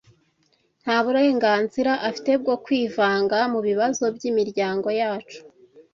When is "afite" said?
2.09-2.31